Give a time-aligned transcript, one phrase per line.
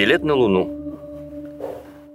[0.00, 0.64] Билет на Луну.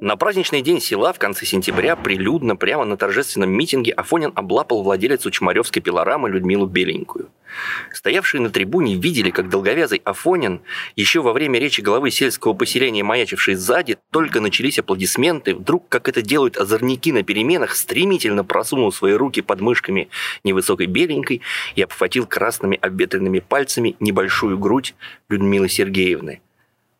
[0.01, 5.29] На праздничный день села в конце сентября прилюдно, прямо на торжественном митинге, Афонин облапал владелицу
[5.29, 7.29] Чмаревской пилорамы Людмилу Беленькую.
[7.93, 10.61] Стоявшие на трибуне видели, как долговязый Афонин,
[10.95, 16.23] еще во время речи главы сельского поселения, маячивший сзади, только начались аплодисменты, вдруг, как это
[16.23, 20.09] делают озорники на переменах, стремительно просунул свои руки под мышками
[20.43, 21.43] невысокой беленькой
[21.75, 24.95] и обхватил красными обветренными пальцами небольшую грудь
[25.29, 26.41] Людмилы Сергеевны.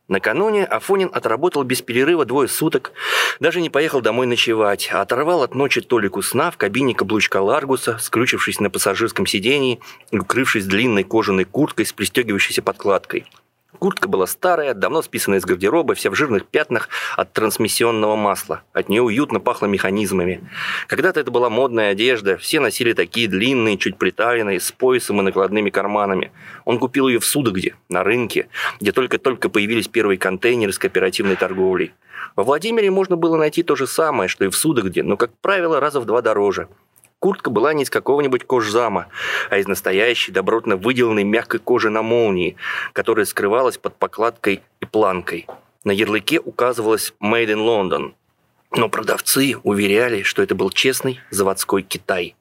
[0.08, 2.92] Накануне Афонин отработал без перерыва двое суток,
[3.40, 7.98] даже не поехал домой ночевать, а оторвал от ночи Толику сна в кабине каблучка Ларгуса,
[8.00, 9.80] скрючившись на пассажирском сидении
[10.12, 13.26] и укрывшись длинной кожаной курткой с пристегивающейся подкладкой–
[13.80, 18.64] Куртка была старая, давно списанная из гардероба, вся в жирных пятнах от трансмиссионного масла.
[18.74, 20.42] От нее уютно пахло механизмами.
[20.88, 25.70] Когда-то это была модная одежда, все носили такие длинные, чуть приталенные, с поясом и накладными
[25.70, 26.32] карманами.
[26.64, 28.48] Он купил ее в Судогде, на рынке,
[28.80, 31.94] где только-только появились первые контейнеры с кооперативной торговлей.
[32.36, 35.80] Во Владимире можно было найти то же самое, что и в Судогде, но, как правило,
[35.80, 36.68] раза в два дороже–
[37.26, 39.08] Куртка была не из какого-нибудь кожзама,
[39.50, 42.56] а из настоящей, добротно выделанной мягкой кожи на молнии,
[42.94, 45.48] которая скрывалась под покладкой и планкой.
[45.84, 48.14] На ярлыке указывалось «Made in London»,
[48.78, 52.36] но продавцы уверяли, что это был честный заводской Китай.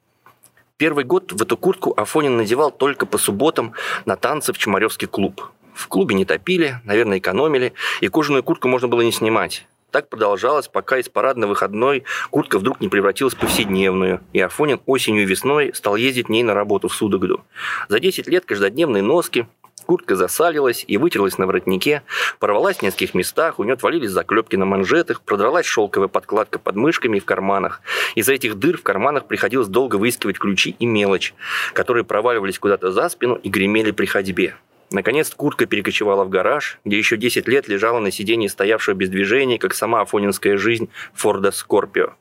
[0.77, 3.73] Первый год в эту куртку Афонин надевал только по субботам
[4.05, 5.51] на танцы в Чемаревский клуб.
[5.73, 9.67] В клубе не топили, наверное, экономили, и кожаную куртку можно было не снимать.
[9.95, 15.25] Так продолжалось, пока из парадно-выходной куртка вдруг не превратилась в повседневную, и Афонин осенью и
[15.25, 17.45] весной стал ездить в ней на работу в Судогду.
[17.89, 19.47] За 10 лет каждодневные носки,
[19.87, 22.03] Куртка засалилась и вытерлась на воротнике,
[22.41, 27.19] порвалась в нескольких местах, у нее отвалились заклепки на манжетах, продралась шелковая подкладка под мышками
[27.19, 27.81] и в карманах.
[28.17, 31.35] Из-за этих дыр в карманах приходилось долго выискивать ключи и мелочь,
[31.73, 34.57] которые проваливались куда-то за спину и гремели при ходьбе.
[34.91, 39.59] Наконец куртка перекочевала в гараж, где еще 10 лет лежала на сиденье стоявшего без движения,
[39.59, 42.15] как сама афонинская жизнь Форда Скорпио.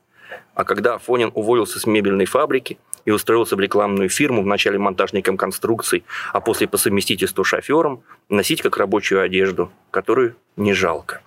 [0.54, 6.04] А когда Афонин уволился с мебельной фабрики и устроился в рекламную фирму, вначале монтажником конструкций,
[6.32, 11.20] а после по совместительству шофером, носить как рабочую одежду, которую не жалко.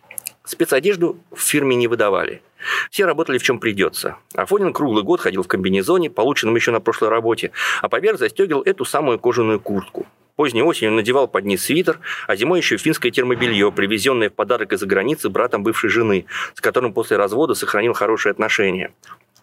[0.44, 2.42] Спецодежду в фирме не выдавали.
[2.90, 4.16] Все работали в чем придется.
[4.34, 8.86] Афонин круглый год ходил в комбинезоне, полученном еще на прошлой работе, а поверх застегивал эту
[8.86, 10.08] самую кожаную куртку.
[10.38, 14.86] Поздней осенью надевал под низ свитер, а зимой еще финское термобелье, привезенное в подарок из-за
[14.86, 18.92] границы братом бывшей жены, с которым после развода сохранил хорошие отношения.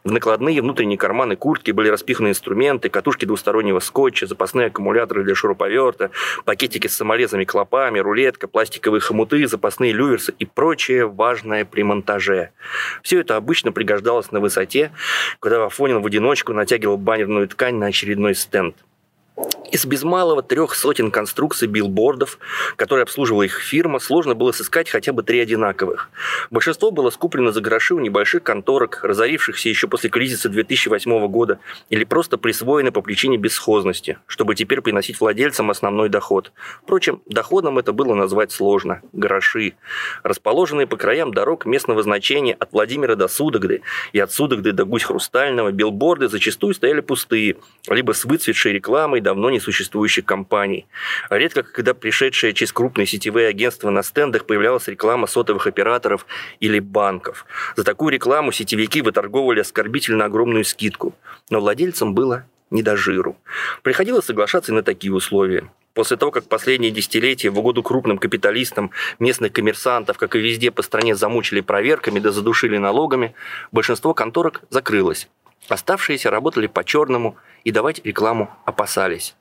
[0.05, 6.12] В накладные внутренние карманы куртки были распиханы инструменты, катушки двустороннего скотча, запасные аккумуляторы для шуруповерта,
[6.44, 12.50] пакетики с саморезами клопами, рулетка, пластиковые хомуты, запасные люверсы и прочее важное при монтаже.
[13.03, 14.93] Все это обычно пригождалось на высоте,
[15.41, 18.76] когда Афонин в одиночку натягивал баннерную ткань на очередной стенд.
[19.75, 22.39] Из без малого трех сотен конструкций билбордов,
[22.77, 26.11] которые обслуживала их фирма, сложно было сыскать хотя бы три одинаковых.
[26.53, 31.59] Большинство было скуплено за гроши у небольших конторок, разорившихся еще после кризиса 2008 года,
[31.91, 36.53] или просто присвоены по причине бесхозности, чтобы теперь приносить владельцам основной доход.
[36.84, 39.03] Впрочем, доходом это было назвать сложно.
[39.12, 39.73] Гроши.
[40.23, 45.03] Расположенные по краям дорог местного значения от Владимира до Судогды и от Судогды до Гусь
[45.03, 47.56] Хрустального, билборды зачастую стояли пустые,
[47.89, 50.87] либо с выцветшей рекламой давно не существующих компаний.
[51.31, 56.27] Редко, когда пришедшие через крупные сетевые агентства на стендах появлялась реклама сотовых операторов
[56.61, 57.47] или банков.
[57.75, 61.15] За такую рекламу сетевики выторговывали оскорбительно огромную скидку.
[61.51, 63.37] Но владельцам было не до жиру.
[63.83, 65.69] Приходилось соглашаться и на такие условия.
[65.95, 70.83] После того, как последние десятилетия в угоду крупным капиталистам местных коммерсантов, как и везде по
[70.83, 73.35] стране, замучили проверками да задушили налогами,
[73.71, 75.29] большинство конторок закрылось.
[75.69, 79.34] Оставшиеся работали по-черному и давать рекламу опасались.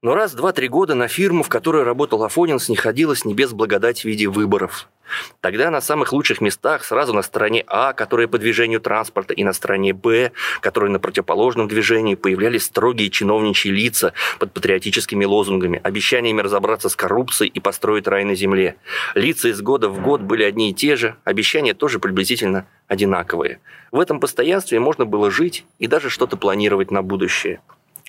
[0.00, 4.04] Но раз, два, три года на фирму, в которой работал Афонин, снеходилось небес благодать в
[4.04, 4.88] виде выборов.
[5.40, 9.52] Тогда на самых лучших местах, сразу на стороне А, которая по движению транспорта, и на
[9.52, 16.88] стороне Б, которая на противоположном движении, появлялись строгие чиновничьи лица под патриотическими лозунгами, обещаниями разобраться
[16.88, 18.76] с коррупцией и построить рай на земле.
[19.14, 23.60] Лица из года в год были одни и те же, обещания тоже приблизительно одинаковые.
[23.90, 27.60] В этом постоянстве можно было жить и даже что-то планировать на будущее.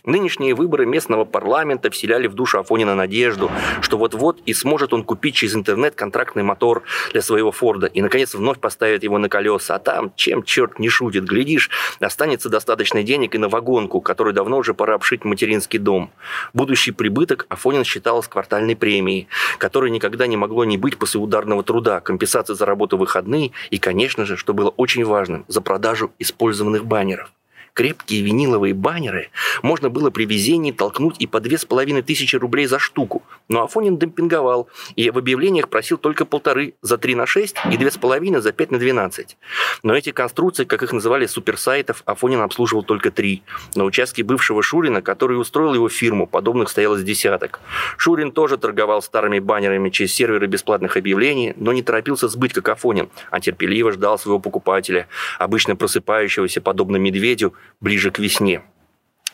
[0.09, 5.35] Нынешние выборы местного парламента вселяли в душу Афонина надежду, что вот-вот и сможет он купить
[5.35, 9.75] через интернет контрактный мотор для своего Форда и, наконец, вновь поставит его на колеса.
[9.75, 11.69] А там, чем черт не шутит, глядишь,
[11.99, 16.09] останется достаточно денег и на вагонку, которой давно уже пора обшить материнский дом.
[16.53, 19.27] Будущий прибыток Афонин считал с квартальной премией,
[19.59, 24.25] которой никогда не могло не быть после ударного труда, компенсации за работу выходные и, конечно
[24.25, 27.31] же, что было очень важным, за продажу использованных баннеров.
[27.79, 29.29] Крепкие виниловые баннеры
[29.63, 33.23] можно было при везении толкнуть и по две с половиной тысячи рублей за штуку.
[33.47, 34.67] Но Афонин демпинговал
[34.97, 38.51] и в объявлениях просил только полторы за 3 на 6 и две с половиной за
[38.51, 39.37] 5 на 12.
[39.83, 43.43] Но эти конструкции, как их называли, суперсайтов, Афонин обслуживал только три.
[43.75, 47.61] На участке бывшего Шурина, который устроил его фирму, подобных стояло с десяток.
[47.95, 53.09] Шурин тоже торговал старыми баннерами через серверы бесплатных объявлений, но не торопился сбыть, как Афонин,
[53.31, 58.61] а терпеливо ждал своего покупателя, обычно просыпающегося, подобно медведю, ближе к весне.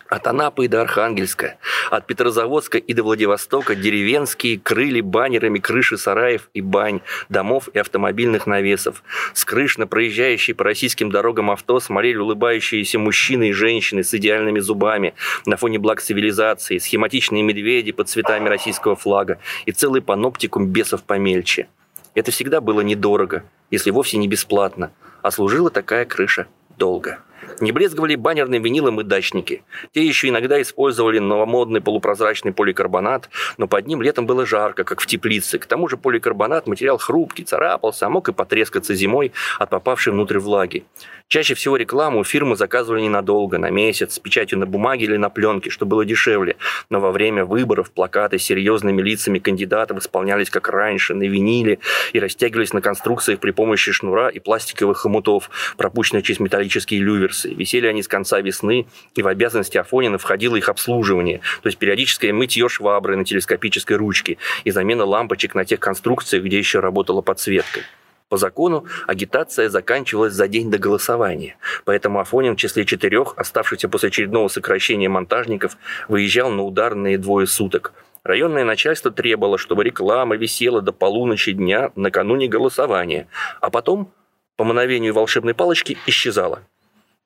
[0.07, 1.57] От Анапы и до Архангельска,
[1.89, 8.45] от Петрозаводска и до Владивостока деревенские крыли баннерами крыши сараев и бань, домов и автомобильных
[8.45, 9.03] навесов.
[9.33, 14.59] С крыш на проезжающие по российским дорогам авто смотрели улыбающиеся мужчины и женщины с идеальными
[14.59, 15.15] зубами
[15.47, 21.67] на фоне благ цивилизации, схематичные медведи под цветами российского флага и целый паноптикум бесов помельче.
[22.13, 24.91] Это всегда было недорого, если вовсе не бесплатно,
[25.23, 26.45] а служила такая крыша
[26.77, 27.19] долго.
[27.59, 29.63] Не брезговали баннерным винилом и дачники.
[29.93, 35.05] Те еще иногда использовали новомодный полупрозрачный поликарбонат, но под ним летом было жарко, как в
[35.05, 35.59] теплице.
[35.59, 40.39] К тому же поликарбонат– материал хрупкий, царапался, а мог и потрескаться зимой от попавшей внутрь
[40.39, 40.85] влаги.
[41.27, 45.71] Чаще всего рекламу фирмы заказывали ненадолго, на месяц, с печатью на бумаге или на пленке,
[45.71, 46.55] что было дешевле.
[46.91, 51.79] Но во время выборов плакаты с серьезными лицами кандидатов исполнялись как раньше, на виниле,
[52.13, 57.53] и растягивались на конструкциях при помощи шнура и пластиковых хомутов, пропущенных через металлические люверсы.
[57.53, 62.33] Висели они с конца весны, и в обязанности Афонина входило их обслуживание, то есть периодическое
[62.33, 67.81] мытье швабры на телескопической ручке и замена лампочек на тех конструкциях, где еще работала подсветка.
[68.27, 74.09] По закону агитация заканчивалась за день до голосования, поэтому Афонин в числе четырех, оставшихся после
[74.09, 75.77] очередного сокращения монтажников,
[76.07, 77.93] выезжал на ударные двое суток.
[78.23, 83.27] Районное начальство требовало, чтобы реклама висела до полуночи дня накануне голосования,
[83.61, 84.11] а потом,
[84.57, 86.63] по мановению волшебной палочки, исчезала.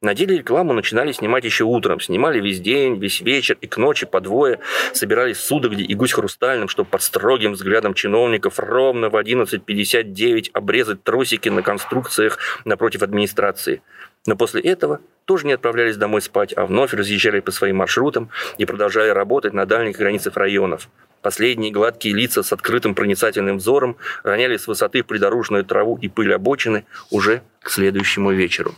[0.01, 1.99] На деле рекламу начинали снимать еще утром.
[1.99, 4.59] Снимали весь день, весь вечер и к ночи по двое.
[4.93, 11.03] Собирались в Судогде и Гусь Хрустальным, чтобы под строгим взглядом чиновников ровно в 11.59 обрезать
[11.03, 13.81] тросики на конструкциях напротив администрации.
[14.25, 18.63] Но после этого тоже не отправлялись домой спать, а вновь разъезжали по своим маршрутам и
[18.63, 20.87] продолжали работать на дальних границах районов.
[21.21, 26.85] Последние гладкие лица с открытым проницательным взором роняли с высоты придорожную траву и пыль обочины
[27.11, 28.73] уже к следующему вечеру.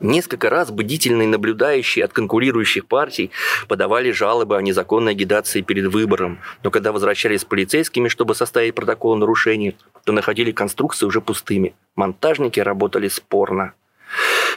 [0.00, 3.30] Несколько раз бдительные наблюдающие от конкурирующих партий
[3.68, 9.16] подавали жалобы о незаконной агитации перед выбором, но когда возвращались с полицейскими, чтобы составить протокол
[9.16, 11.74] нарушений, то находили конструкции уже пустыми.
[11.94, 13.74] Монтажники работали спорно.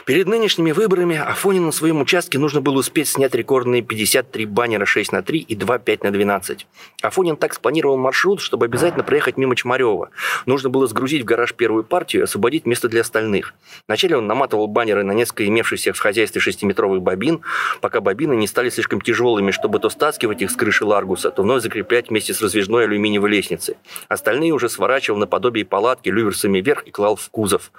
[0.08, 5.12] Перед нынешними выборами Афонину на своем участке нужно было успеть снять рекордные 53 баннера 6
[5.12, 6.66] на 3 и 2 5 на 12.
[7.02, 10.08] Афонин так спланировал маршрут, чтобы обязательно проехать мимо Чмарева.
[10.46, 13.52] Нужно было сгрузить в гараж первую партию и освободить место для остальных.
[13.86, 17.42] Вначале он наматывал баннеры на несколько имевшихся в хозяйстве шестиметровых бобин,
[17.82, 21.62] пока бобины не стали слишком тяжелыми, чтобы то стаскивать их с крыши Ларгуса, то вновь
[21.62, 23.76] закреплять вместе с раздвижной алюминиевой лестницей.
[24.08, 27.72] Остальные уже сворачивал наподобие палатки люверсами вверх и клал в кузов.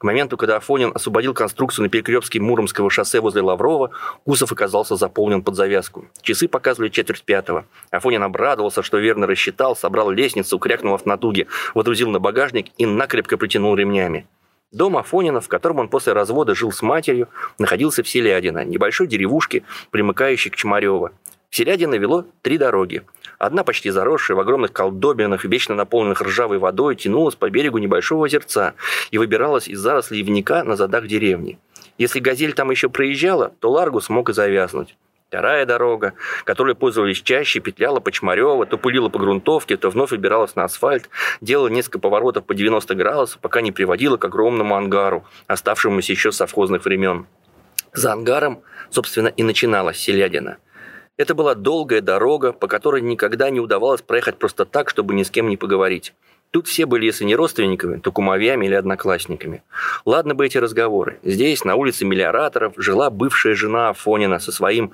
[0.00, 3.90] К моменту, когда Афонин освободил конструкцию на перекрестке Муромского шоссе возле Лаврова,
[4.24, 6.06] кузов оказался заполнен под завязку.
[6.22, 7.66] Часы показывали четверть пятого.
[7.90, 13.36] Афонин обрадовался, что верно рассчитал, собрал лестницу, крякнул в натуге, водрузил на багажник и накрепко
[13.36, 14.26] притянул ремнями.
[14.72, 17.28] Дом Афонина, в котором он после развода жил с матерью,
[17.58, 21.12] находился в Селядино, небольшой деревушке, примыкающей к Чмарево.
[21.50, 23.02] В Селядино вело три дороги.
[23.38, 28.74] Одна почти заросшая, в огромных колдобинах, вечно наполненных ржавой водой, тянулась по берегу небольшого озерца
[29.10, 31.58] и выбиралась из зарослей ивника на задах деревни.
[31.98, 34.96] Если «Газель» там еще проезжала, то «Ларгус» мог и завязнуть.
[35.28, 36.12] Вторая дорога,
[36.44, 41.08] которой пользовались чаще, петляла по Чмарево, то пылила по грунтовке, то вновь выбиралась на асфальт,
[41.40, 46.36] делала несколько поворотов по 90 градусов, пока не приводила к огромному ангару, оставшемуся еще с
[46.36, 47.26] совхозных времен.
[47.92, 50.58] За ангаром, собственно, и начиналась Селядина.
[51.16, 55.30] Это была долгая дорога, по которой никогда не удавалось проехать просто так, чтобы ни с
[55.30, 56.14] кем не поговорить.
[56.50, 59.62] Тут все были, если не родственниками, то кумовьями или одноклассниками.
[60.04, 61.18] Ладно бы эти разговоры.
[61.22, 64.92] Здесь, на улице Миллиораторов, жила бывшая жена Афонина со своим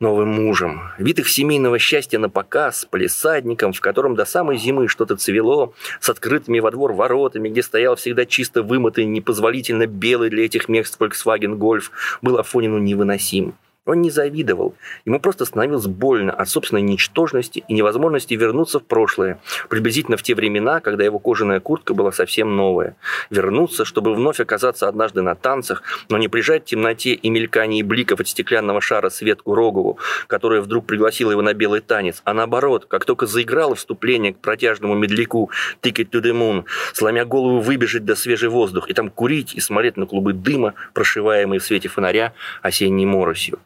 [0.00, 0.82] новым мужем.
[0.98, 5.72] Вид их семейного счастья на показ, с полисадником, в котором до самой зимы что-то цвело,
[6.00, 10.96] с открытыми во двор воротами, где стоял всегда чисто вымытый, непозволительно белый для этих мест
[11.00, 11.84] Volkswagen Golf,
[12.20, 13.54] был Афонину невыносим.
[13.88, 14.74] Он не завидовал.
[15.06, 19.40] Ему просто становилось больно от собственной ничтожности и невозможности вернуться в прошлое,
[19.70, 22.96] приблизительно в те времена, когда его кожаная куртка была совсем новая.
[23.30, 28.20] Вернуться, чтобы вновь оказаться однажды на танцах, но не прижать в темноте и мелькании бликов
[28.20, 33.06] от стеклянного шара Светку Рогову, которая вдруг пригласила его на белый танец, а наоборот, как
[33.06, 38.50] только заиграло вступление к протяжному медляку «Ticket to the Moon», сломя голову выбежать до свежий
[38.50, 43.58] воздух и там курить и смотреть на клубы дыма, прошиваемые в свете фонаря осенней моросью.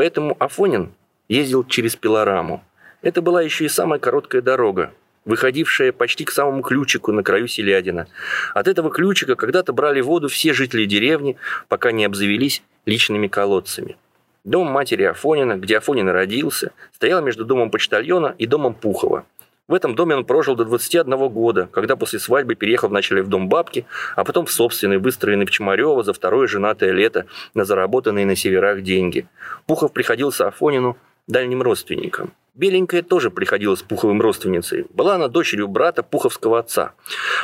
[0.00, 0.94] Поэтому Афонин
[1.28, 2.64] ездил через пилораму.
[3.02, 4.94] Это была еще и самая короткая дорога,
[5.26, 8.06] выходившая почти к самому ключику на краю Селядина.
[8.54, 11.36] От этого ключика когда-то брали воду все жители деревни,
[11.68, 13.98] пока не обзавелись личными колодцами.
[14.44, 19.26] Дом матери Афонина, где Афонин родился, стоял между домом почтальона и домом Пухова.
[19.70, 23.48] В этом доме он прожил до 21 года, когда после свадьбы переехал вначале в дом
[23.48, 23.86] бабки,
[24.16, 28.82] а потом в собственный, выстроенный в Чмарево за второе женатое лето на заработанные на северах
[28.82, 29.28] деньги.
[29.66, 30.96] Пухов приходился Афонину
[31.28, 32.32] дальним родственникам.
[32.54, 34.86] Беленькая тоже приходилась Пуховым родственницей.
[34.90, 36.90] Была она дочерью брата Пуховского отца.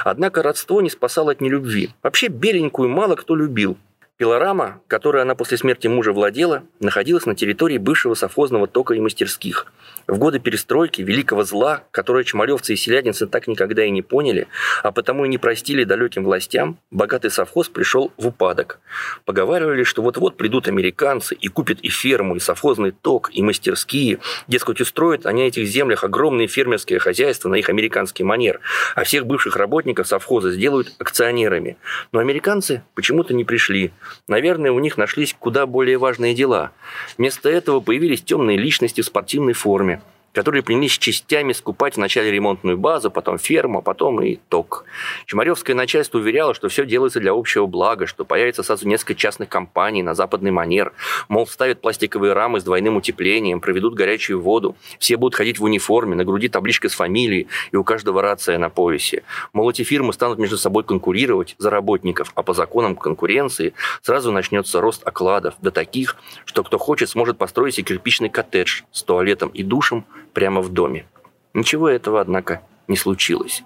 [0.04, 1.90] Однако родство не спасало от нелюбви.
[2.02, 3.78] Вообще Беленькую мало кто любил.
[4.19, 9.67] Пилорама, которой она после смерти мужа владела, находилась на территории бывшего совхозного тока и мастерских.
[10.07, 14.49] В годы перестройки, великого зла, которое чмалевцы и селядинцы так никогда и не поняли,
[14.83, 18.79] а потому и не простили далеким властям, богатый совхоз пришел в упадок.
[19.27, 24.21] Поговаривали, что вот-вот придут американцы и купят и ферму, и совхозный ток, и мастерские.
[24.49, 28.61] Дескать, устроят они на этих землях огромные фермерские хозяйства на их американский манер,
[28.95, 31.77] а всех бывших работников совхоза сделают акционерами.
[32.13, 33.93] Но американцы почему-то не пришли–
[34.29, 36.73] Наверное, у них нашлись куда более важные дела.
[37.19, 40.03] Вместо этого появились темные личности в спортивной форме–
[40.37, 44.85] которые принялись частями скупать вначале ремонтную базу, потом ферму, а потом и ток.
[45.25, 50.02] Чемаревское начальство уверяло, что все делается для общего блага, что появится сразу несколько частных компаний
[50.02, 50.93] на западный манер,
[51.28, 56.14] мол, ставят пластиковые рамы с двойным утеплением, проведут горячую воду, все будут ходить в униформе,
[56.14, 59.23] на груди табличка с фамилией, и у каждого рация на поясе.
[59.55, 64.83] Мол, эти фирмы станут между собой конкурировать за работников, а по законам конкуренции сразу начнется
[64.83, 69.62] рост окладов до таких, что кто хочет, сможет построить себе кирпичный коттедж с туалетом и
[69.62, 70.05] душем
[70.37, 71.07] прямо в доме.
[71.55, 73.64] Ничего этого, однако, не случилось.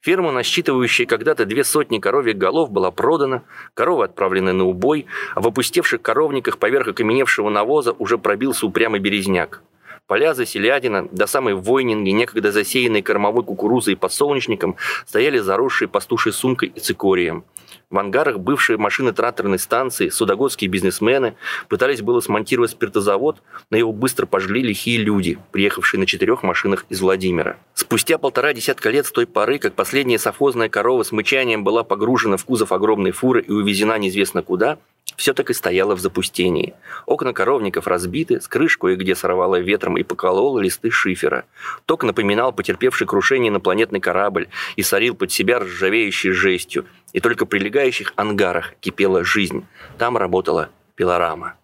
[0.00, 3.44] Ферма, насчитывающая когда-то две сотни коровьих голов, была продана,
[3.74, 5.06] коровы отправлены на убой,
[5.36, 9.62] а в опустевших коровниках поверх окаменевшего навоза уже пробился упрямый березняк.
[10.08, 14.74] Поля за селядина, до самой Войнинги, некогда засеянные кормовой кукурузой и подсолнечником,
[15.06, 17.44] стояли заросшие пастушей сумкой и цикорием.
[17.90, 21.36] В ангарах бывшей машины тракторной станции судогодские бизнесмены
[21.68, 23.38] пытались было смонтировать спиртозавод,
[23.70, 27.56] но его быстро пожгли лихие люди, приехавшие на четырех машинах из Владимира.
[27.72, 32.36] Спустя полтора десятка лет с той поры, как последняя совхозная корова с мычанием была погружена
[32.36, 34.76] в кузов огромной фуры и увезена неизвестно куда,
[35.16, 36.74] все так и стояло в запустении.
[37.06, 41.44] Окна коровников разбиты, с крыш кое-где сорвало ветром и покололо листы шифера.
[41.86, 46.84] Ток напоминал потерпевший крушение инопланетный корабль и сорил под себя ржавеющей жестью.
[47.12, 49.66] И только в прилегающих ангарах кипела жизнь.
[49.98, 51.54] Там работала пилорама.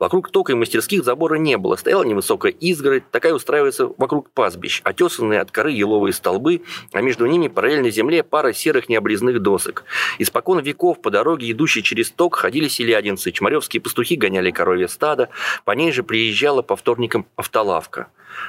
[0.00, 1.76] Вокруг тока и мастерских забора не было.
[1.76, 7.48] Стояла невысокая изгородь, такая устраивается вокруг пастбищ, отесанные от коры еловые столбы, а между ними
[7.48, 9.84] параллельно земле пара серых необрезных досок.
[10.18, 15.28] Испокон веков по дороге, идущей через ток, ходили селядинцы, чмаревские пастухи гоняли коровье стадо,
[15.66, 18.08] по ней же приезжала по вторникам автолавка.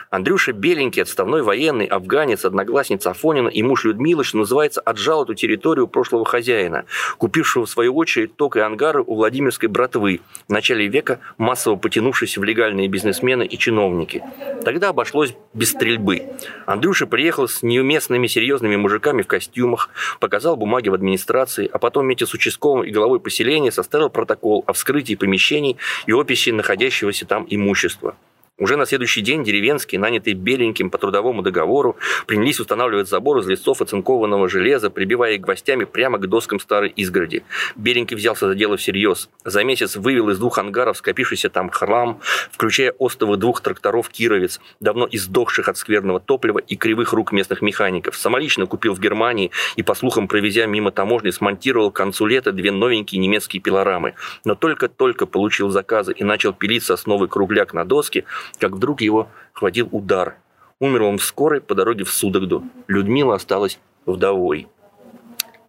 [0.10, 5.88] Андрюша Беленький, отставной военный, афганец, одногласница Афонина и муж Людмилы, что называется, отжал эту территорию
[5.88, 6.86] прошлого хозяина,
[7.18, 12.40] купившего в свою очередь ток и ангары у Владимирской братвы, в начале века массово потянувшиеся
[12.40, 14.24] в легальные бизнесмены и чиновники.
[14.64, 16.24] Тогда обошлось без стрельбы.
[16.66, 22.26] Андрюша приехал с неуместными серьезными мужиками в костюмах, показал бумаги в администрации, а потом вместе
[22.26, 28.16] с участковым и главой поселения составил протокол о вскрытии помещений и описи находящегося там имущества.
[28.62, 33.82] Уже на следующий день деревенские, нанятые беленьким по трудовому договору, принялись устанавливать забор из листов
[33.82, 37.44] оцинкованного железа, прибивая их гвоздями прямо к доскам старой изгороди.
[37.75, 39.30] Беленький взялся за дело всерьез.
[39.44, 42.20] За месяц вывел из двух ангаров скопившийся там хлам,
[42.51, 48.15] включая остовы двух тракторов «Кировец», давно издохших от скверного топлива и кривых рук местных механиков.
[48.15, 52.72] Самолично купил в Германии и, по слухам, провезя мимо таможни, смонтировал к концу лета две
[52.72, 54.13] новенькие немецкие пилорамы.
[54.46, 58.24] Но только-только получил заказы и начал пилить сосновый кругляк на доске,
[58.60, 60.38] как вдруг его хватил удар.
[60.79, 62.63] Умер он в скорой по дороге в Судогду.
[62.88, 64.67] Людмила осталась вдовой.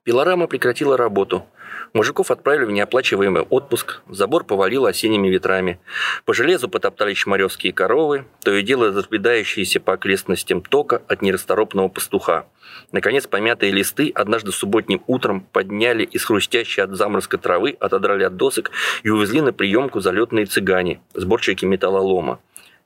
[0.04, 1.46] Пилорама прекратила работу.
[1.92, 5.78] Мужиков отправили в неоплачиваемый отпуск, забор повалил осенними ветрами.
[6.24, 12.46] По железу потоптали чморевские коровы, то и дело разбедающиеся по окрестностям тока от нерасторопного пастуха.
[12.92, 18.70] Наконец, помятые листы однажды субботним утром подняли из хрустящей от заморозка травы, отодрали от досок
[19.02, 22.40] и увезли на приемку залетные цыгане, сборщики металлолома.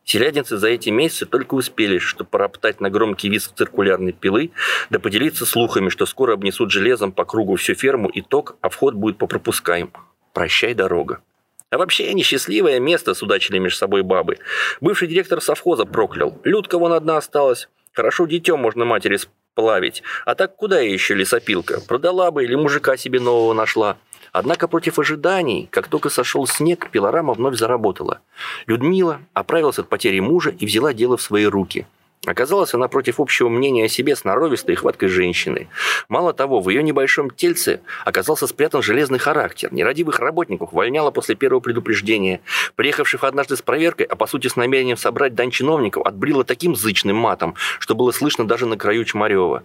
[0.06, 4.52] Селядинцы за эти месяцы только успели, что пороптать на громкий визг циркулярной пилы,
[4.88, 8.94] да поделиться слухами, что скоро обнесут железом по кругу всю ферму и ток, а вход
[8.94, 9.92] будет по пропускаем.
[10.32, 11.22] Прощай, дорога.
[11.70, 14.38] А вообще несчастливое место, судачили между собой бабы.
[14.80, 16.40] Бывший директор совхоза проклял.
[16.44, 17.68] Людка вон одна осталась.
[17.92, 20.04] Хорошо детем можно матери сплавить.
[20.24, 21.80] А так куда еще лесопилка?
[21.80, 23.96] Продала бы или мужика себе нового нашла.
[24.38, 28.20] Однако против ожиданий, как только сошел снег, пилорама вновь заработала.
[28.66, 31.86] Людмила оправилась от потери мужа и взяла дело в свои руки.
[32.26, 35.68] Оказалось, она против общего мнения о себе сноровистой и хваткой женщины.
[36.10, 39.72] Мало того, в ее небольшом тельце оказался спрятан железный характер.
[39.72, 42.42] Нерадивых работников вольняла после первого предупреждения.
[42.74, 47.16] Приехавших однажды с проверкой, а по сути с намерением собрать дань чиновников, отбрила таким зычным
[47.16, 49.62] матом, что было слышно даже на краю Чмарева.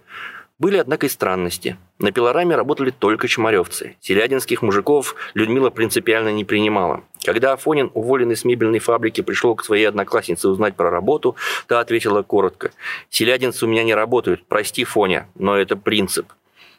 [0.62, 1.76] Были, однако, и странности.
[1.98, 3.96] На пилораме работали только чморевцы.
[4.00, 7.02] Селядинских мужиков Людмила принципиально не принимала.
[7.24, 11.34] Когда Афонин, уволенный с мебельной фабрики, пришел к своей однокласснице узнать про работу,
[11.66, 12.70] та ответила коротко.
[13.10, 16.32] «Селядинцы у меня не работают, прости, Фоня, но это принцип».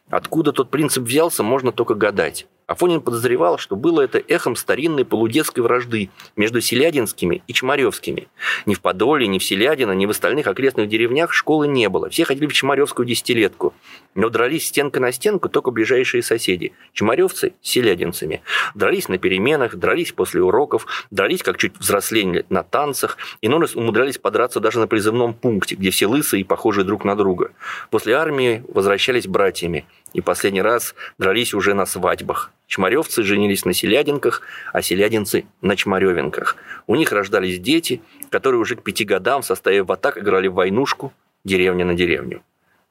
[0.09, 2.47] Откуда тот принцип взялся, можно только гадать.
[2.67, 8.27] Афонин подозревал, что было это эхом старинной полудетской вражды между Селядинскими и Чмаревскими.
[8.65, 12.09] Ни в Подоле, ни в Селядино, ни в остальных окрестных деревнях школы не было.
[12.09, 13.73] Все ходили в Чмаревскую десятилетку.
[14.15, 16.73] Но дрались стенка на стенку только ближайшие соседи.
[16.93, 18.41] Чмаревцы с селядинцами.
[18.75, 23.17] Дрались на переменах, дрались после уроков, дрались, как чуть взрослели, на танцах.
[23.41, 27.15] И раз умудрялись подраться даже на призывном пункте, где все лысые и похожие друг на
[27.15, 27.51] друга.
[27.89, 29.85] После армии возвращались братьями.
[30.13, 32.51] И последний раз дрались уже на свадьбах.
[32.67, 34.41] Чмаревцы женились на селядинках,
[34.71, 36.55] а селядинцы на чмаревинках.
[36.87, 41.13] У них рождались дети, которые уже к пяти годам в составе ватак играли в войнушку
[41.43, 42.41] деревня на деревню.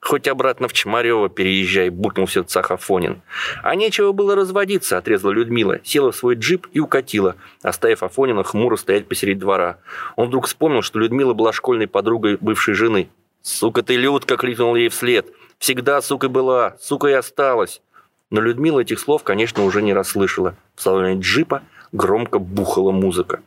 [0.01, 3.23] Хоть обратно в Чмарево переезжай, буркнул в Афонин.
[3.63, 8.75] А нечего было разводиться, отрезала Людмила, села в свой джип и укатила, оставив Афонина хмуро
[8.75, 9.79] стоять посреди двора.
[10.17, 13.11] Он вдруг вспомнил, что Людмила была школьной подругой бывшей жены.
[13.43, 15.27] «Сука ты, Людка!»— крикнул ей вслед.
[15.63, 17.83] «Всегда сука была, сука и осталась!»
[18.31, 20.57] Но Людмила этих слов, конечно, уже не расслышала.
[20.75, 23.43] В салоне джипа громко бухала музыка.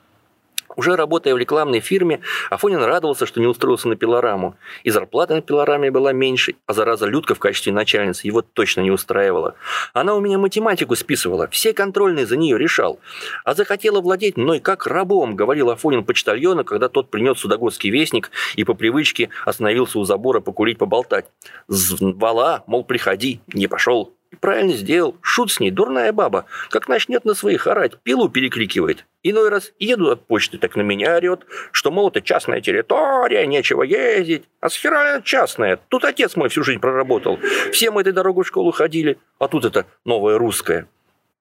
[0.75, 4.55] Уже работая в рекламной фирме, Афонин радовался, что не устроился на пилораму.
[4.83, 8.91] И зарплата на пилораме была меньше, а зараза Людка в качестве начальницы его точно не
[8.91, 9.55] устраивала.
[9.93, 12.99] Она у меня математику списывала, все контрольные за нее решал.
[13.43, 18.63] А захотела владеть мной как рабом, говорил Афонин почтальону, когда тот принес судогодский вестник и
[18.63, 21.25] по привычке остановился у забора покурить, поболтать.
[21.67, 24.13] Звала, мол, приходи, не пошел.
[24.39, 25.17] Правильно сделал.
[25.21, 26.45] Шут с ней, дурная баба.
[26.69, 29.05] Как начнет на своих орать, пилу перекрикивает.
[29.23, 33.83] Иной раз еду от почты, так на меня орет, что, мол, это частная территория, нечего
[33.83, 34.43] ездить.
[34.61, 35.79] А с хера частная.
[35.89, 37.39] Тут отец мой всю жизнь проработал.
[37.71, 40.87] Все мы этой дорогой в школу ходили, а тут это новая русская.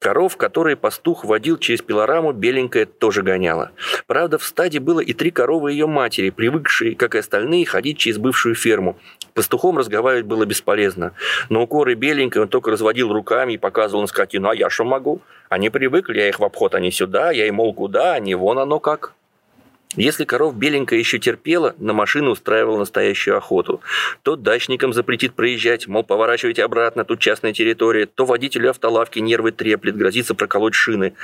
[0.05, 3.71] Коров, которые пастух водил через пилораму, беленькая тоже гоняла.
[4.07, 8.19] Правда, в стаде было и три коровы ее матери, привыкшие, как и остальные, ходить через
[8.19, 8.99] бывшую ферму.
[9.33, 11.14] Пастухом разговаривать было бесполезно.
[11.49, 15.23] Но укоры беленькой он только разводил руками и показывал на скотину, а я что могу?
[15.49, 18.81] Они привыкли, я их в обход, они сюда, я и мол куда, они вон оно
[18.81, 19.14] как.
[19.96, 23.80] Если коров беленькая еще терпела, на машину устраивала настоящую охоту.
[24.22, 29.96] То дачникам запретит проезжать, мол, поворачивайте обратно, тут частная территория, то водителю автолавки нервы треплет,
[29.96, 31.14] грозится проколоть шины.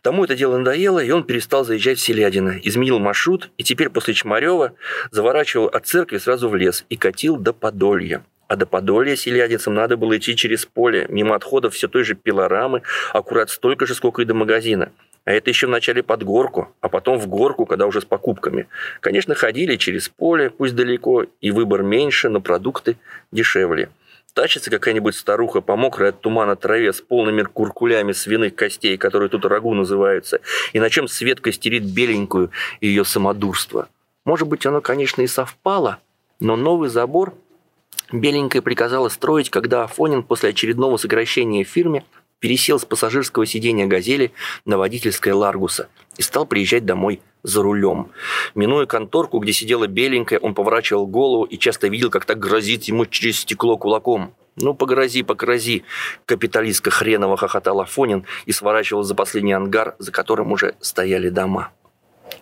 [0.00, 4.14] Тому это дело надоело, и он перестал заезжать в Селядино, изменил маршрут, и теперь после
[4.14, 4.72] Чмарева
[5.10, 8.24] заворачивал от церкви сразу в лес и катил до Подолья.
[8.48, 12.82] А до Подолья селядицам надо было идти через поле, мимо отходов все той же пилорамы,
[13.12, 14.92] аккурат столько же, сколько и до магазина.
[15.26, 18.68] А это еще вначале под горку, а потом в горку, когда уже с покупками.
[19.00, 22.96] Конечно, ходили через поле, пусть далеко, и выбор меньше, но продукты
[23.32, 23.90] дешевле.
[24.34, 29.44] Тачится какая-нибудь старуха по мокрой от тумана траве с полными куркулями свиных костей, которые тут
[29.46, 30.40] рагу называются,
[30.72, 33.88] и на чем Светка стерит беленькую ее самодурство.
[34.24, 35.98] Может быть, оно, конечно, и совпало,
[36.38, 37.34] но новый забор
[38.12, 42.04] Беленькая приказала строить, когда Афонин после очередного сокращения в фирме
[42.38, 44.32] пересел с пассажирского сиденья «Газели»
[44.64, 48.10] на водительское «Ларгуса» и стал приезжать домой за рулем.
[48.54, 53.06] Минуя конторку, где сидела беленькая, он поворачивал голову и часто видел, как так грозит ему
[53.06, 54.34] через стекло кулаком.
[54.56, 55.84] «Ну, погрози, погрози!»
[56.24, 61.72] Капиталистка хреново хохотал Афонин и сворачивал за последний ангар, за которым уже стояли дома.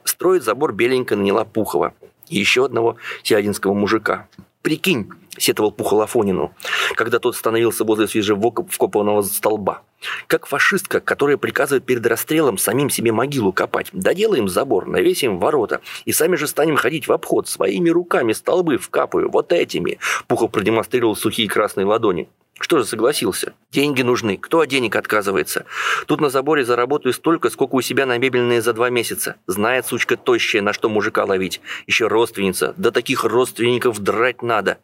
[0.05, 1.93] Строить забор беленькая наняла Пухова
[2.29, 4.29] еще одного сиадинского мужика.
[4.63, 6.55] Прикинь, сетовал Пухол Афонину,
[6.95, 9.83] когда тот становился возле свежевкопанного столба.
[10.27, 13.89] Как фашистка, которая приказывает перед расстрелом самим себе могилу копать.
[13.93, 19.31] Доделаем забор, навесим ворота, и сами же станем ходить в обход, своими руками столбы вкапаю,
[19.31, 19.99] вот этими.
[20.27, 22.29] Пухов продемонстрировал сухие красные ладони.
[22.61, 23.53] Что же согласился?
[23.73, 24.37] Деньги нужны.
[24.37, 25.67] Кто от денег отказывается?
[26.07, 29.37] Тут на заборе заработаю столько, сколько у себя на мебельные за два месяца.
[29.49, 31.61] Знает сучка тощая, на что мужика ловить.
[31.89, 32.73] Еще родственница.
[32.77, 34.79] Да таких родственников драть надо.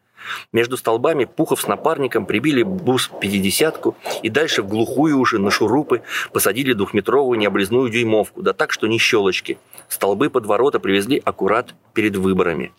[0.52, 6.02] Между столбами Пухов с напарником прибили бус пятидесятку и дальше в глухую уже на шурупы
[6.32, 9.58] посадили двухметровую необрезную дюймовку, да так, что не щелочки.
[9.88, 12.72] Столбы под ворота привезли аккурат перед выборами.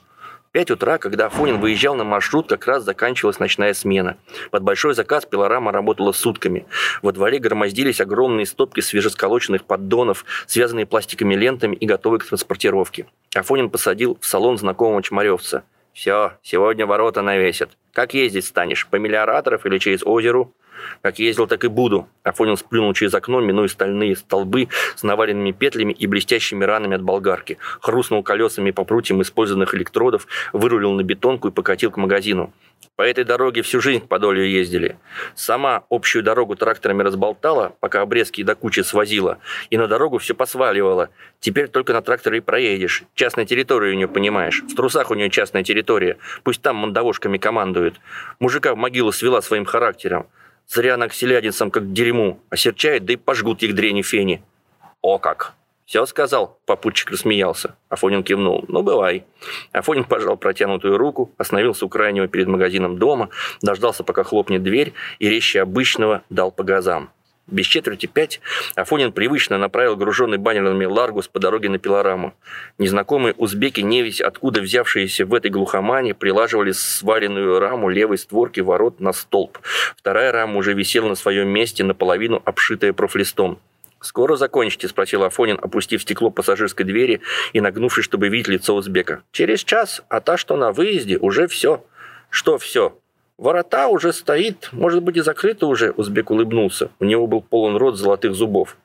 [0.51, 4.17] Пять утра, когда Афонин выезжал на маршрут, как раз заканчивалась ночная смена.
[4.49, 6.65] Под большой заказ пилорама работала сутками.
[7.01, 13.05] Во дворе громоздились огромные стопки свежесколоченных поддонов, связанные пластиковыми лентами и готовые к транспортировке.
[13.33, 17.77] Афонин посадил в салон знакомого чмаревца– все, сегодня ворота навесят.
[17.93, 18.87] Как ездить станешь?
[18.87, 20.53] По мелиораторов или через озеру?
[21.01, 22.07] Как ездил, так и буду.
[22.23, 27.57] Афонин сплюнул через окно, минуя стальные столбы с наваленными петлями и блестящими ранами от болгарки.
[27.81, 32.53] Хрустнул колесами по прутьям использованных электродов, вырулил на бетонку и покатил к магазину.
[32.95, 34.97] По этой дороге всю жизнь по долю ездили.
[35.33, 41.09] Сама общую дорогу тракторами разболтала, пока обрезки до кучи свозила, и на дорогу все посваливала.
[41.39, 43.03] Теперь только на тракторе и проедешь.
[43.15, 44.61] Частная территория у нее, понимаешь.
[44.61, 46.17] В трусах у нее частная территория.
[46.43, 47.95] Пусть там мандавошками командует.
[48.39, 50.27] Мужика в могилу свела своим характером.
[50.67, 52.39] Зря она к селядинцам как к дерьму.
[52.49, 54.43] Осерчает, да и пожгут их дрени фени.
[55.01, 55.55] О как!
[55.85, 57.75] «Все сказал?»– попутчик рассмеялся.
[57.89, 58.63] Афонин кивнул.
[58.67, 59.25] «Ну, бывай».
[59.71, 63.29] Афонин пожал протянутую руку, остановился у крайнего перед магазином дома,
[63.61, 67.11] дождался, пока хлопнет дверь, и резче обычного дал по газам.
[67.47, 68.39] Без четверти пять
[68.75, 72.33] Афонин привычно направил груженный баннерами Ларгус по дороге на пилораму.
[72.77, 79.11] Незнакомые узбеки, невесть откуда взявшиеся в этой глухомане, прилаживали сваренную раму левой створки ворот на
[79.11, 79.59] столб.
[79.97, 83.59] Вторая рама уже висела на своем месте, наполовину обшитая профлистом.
[84.01, 87.21] «Скоро закончите?»– спросил Афонин, опустив стекло пассажирской двери
[87.53, 89.21] и нагнувшись, чтобы видеть лицо узбека.
[89.31, 91.85] «Через час, а та, что на выезде, уже все».
[92.29, 92.97] «Что все?»
[93.37, 96.89] «Ворота уже стоит, может быть, и закрыто уже»,– узбек улыбнулся.
[96.99, 98.77] У него был полон рот золотых зубов.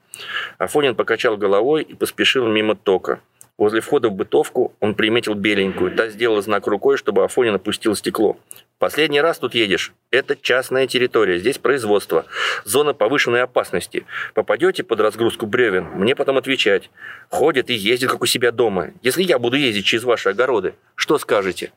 [0.59, 3.21] Афонин покачал головой и поспешил мимо тока.
[3.59, 5.95] Возле входа в бытовку он приметил беленькую.
[5.95, 8.37] Та сделала знак рукой, чтобы Афонин опустил стекло.
[8.79, 9.93] «Последний раз тут едешь.
[10.11, 12.27] Это частная территория, здесь производство.
[12.65, 14.05] Зона повышенной опасности.
[14.35, 16.91] Попадете под разгрузку бревен, мне потом отвечать.
[17.31, 18.91] Ходят и ездят, как у себя дома.
[19.03, 21.73] Если я буду ездить через ваши огороды, что скажете?»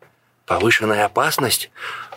[0.45, 1.71] «Повышенная опасность?»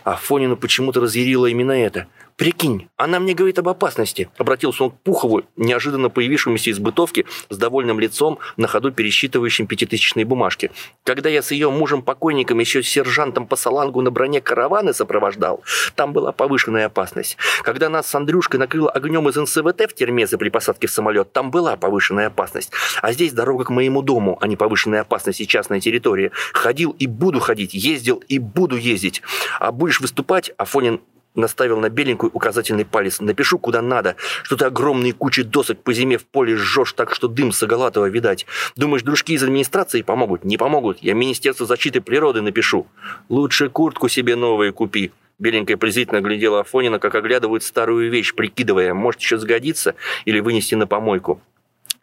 [0.04, 2.08] Афонину почему-то разъярило именно это.
[2.36, 7.56] «Прикинь, она мне говорит об опасности»,– обратился он к Пухову, неожиданно появившемуся из бытовки, с
[7.56, 10.70] довольным лицом, на ходу пересчитывающим пятитысячные бумажки.
[11.04, 15.62] «Когда я с ее мужем-покойником еще сержантом по салангу на броне караваны сопровождал,
[15.94, 17.36] там была повышенная опасность.
[17.62, 21.50] Когда нас с Андрюшкой накрыло огнем из НСВТ в Термезе при посадке в самолет, там
[21.50, 22.72] была повышенная опасность.
[23.02, 26.30] А здесь дорога к моему дому, а не повышенная опасность и частная территория.
[26.52, 29.22] Ходил и буду ходить, ездил и буду ездить.
[29.60, 31.00] А будешь выступать, Афонин
[31.34, 33.20] наставил на беленькую указательный палец.
[33.20, 37.28] «Напишу, куда надо, что ты огромные кучи досок по зиме в поле жжешь так, что
[37.28, 38.46] дым Сагалатова видать.
[38.76, 40.44] Думаешь, дружки из администрации помогут?
[40.44, 40.98] Не помогут.
[41.00, 42.86] Я Министерство защиты природы напишу.
[43.28, 45.12] Лучше куртку себе новую купи».
[45.38, 50.86] Беленькая презрительно глядела Афонина, как оглядывают старую вещь, прикидывая, может еще сгодиться или вынести на
[50.86, 51.42] помойку.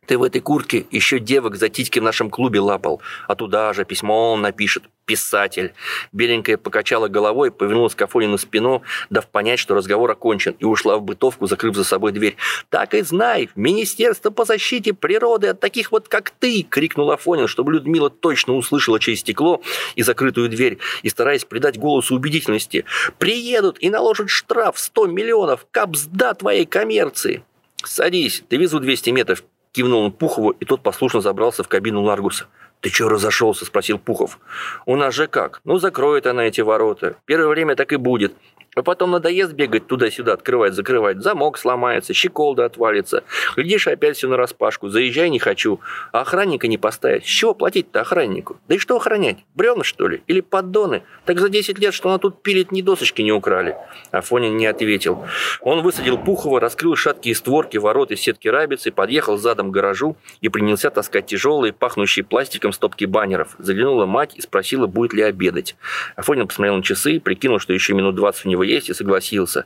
[0.10, 3.86] Ты в этой куртке еще девок за титьки в нашем клубе лапал, а туда же
[3.86, 4.86] письмо он напишет.
[5.06, 5.74] Писатель.
[6.12, 11.04] Беленькая покачала головой, повернулась к Афонину спину, дав понять, что разговор окончен, и ушла в
[11.04, 12.38] бытовку, закрыв за собой дверь.
[12.70, 17.74] «Так и знай, Министерство по защите природы от таких вот, как ты!»— крикнул Афонин, чтобы
[17.74, 19.62] Людмила точно услышала через стекло
[19.94, 22.84] и закрытую дверь, и стараясь придать голосу убедительности.
[23.20, 27.44] «Приедут и наложат штраф 100 миллионов, капсда твоей коммерции!»
[27.84, 32.48] «Садись, ты везу 200 метров Кивнул он Пухову, и тот послушно забрался в кабину Ларгуса.
[32.82, 34.40] «Ты чё разошелся?»– спросил Пухов.
[34.86, 35.62] «У нас же как?
[35.66, 37.18] Ну, закроет она эти ворота.
[37.26, 38.34] Первое время так и будет.
[38.76, 41.22] А потом надоест бегать туда-сюда, открывать-закрывать.
[41.22, 43.24] Замок сломается, щеколда отвалится.
[43.56, 44.90] Глядишь, опять все нараспашку.
[44.90, 45.80] Заезжай не хочу.
[46.12, 47.26] А охранника не поставить.
[47.26, 48.58] С чего платить-то охраннику?
[48.68, 49.38] Да и что охранять?
[49.56, 50.22] Бревна, что ли?
[50.28, 51.04] Или поддоны?
[51.26, 53.76] Так за 10 лет, что она тут пилит, ни досочки не украли.
[54.12, 55.26] Афонин не ответил.
[55.62, 60.50] Он высадил Пухова, раскрыл шаткие створки ворот из сетки рабицы, подъехал задом к гаражу и
[60.50, 63.56] принялся таскать тяжелые, пахнущие пластиком стопки баннеров.
[63.58, 65.76] Заглянула мать и спросила, будет ли обедать.
[66.16, 69.66] Афонин посмотрел на часы, прикинул, что еще минут 20 у него есть, и согласился.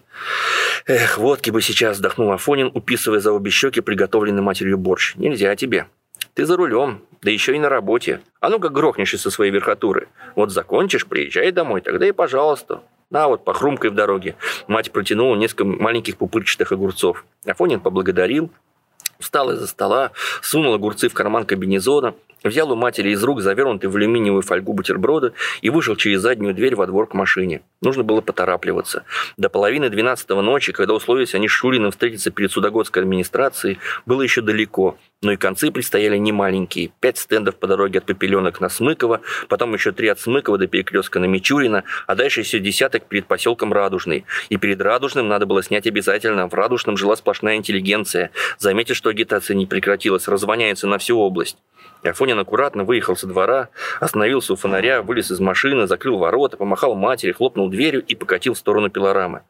[0.85, 5.15] Эх, водки бы сейчас, вздохнул Афонин, уписывая за обе щеки приготовленный матерью борщ.
[5.15, 5.87] Нельзя тебе.
[6.33, 8.21] Ты за рулем, да еще и на работе.
[8.39, 10.07] А ну как грохнешься со своей верхотуры.
[10.35, 12.81] Вот закончишь, приезжай домой, тогда и пожалуйста.
[13.09, 14.35] На вот, похрумкой в дороге.
[14.67, 17.25] Мать протянула несколько маленьких пупырчатых огурцов.
[17.45, 18.49] Афонин поблагодарил,
[19.19, 23.95] встал из-за стола, сунул огурцы в карман комбинезона, взял у матери из рук завернутый в
[23.95, 27.61] алюминиевую фольгу бутерброды и вышел через заднюю дверь во двор к машине.
[27.81, 29.03] Нужно было поторапливаться.
[29.37, 34.41] До половины двенадцатого ночи, когда условились они с Шуриным встретиться перед Судогодской администрацией, было еще
[34.41, 36.91] далеко, но и концы предстояли немаленькие.
[36.99, 41.19] Пять стендов по дороге от Попеленок на Смыково, потом еще три от Смыкова до перекрестка
[41.19, 44.25] на Мичурина, а дальше еще десяток перед поселком Радужный.
[44.49, 46.47] И перед Радужным надо было снять обязательно.
[46.47, 48.31] В Радужном жила сплошная интеллигенция.
[48.59, 51.57] Заметьте, что агитация не прекратилась, развоняется на всю область.
[52.03, 57.31] Афонин аккуратно выехал со двора, остановился у фонаря, вылез из машины, закрыл ворота, помахал матери,
[57.31, 59.43] хлопнул дверью и покатил в сторону пилорамы.